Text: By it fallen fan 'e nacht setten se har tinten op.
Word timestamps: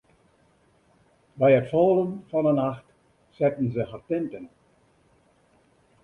By 1.39 1.49
it 1.59 1.69
fallen 1.71 2.11
fan 2.31 2.47
'e 2.49 2.53
nacht 2.59 2.87
setten 3.39 3.67
se 3.75 3.83
har 3.91 4.01
tinten 4.07 4.45
op. 4.51 4.57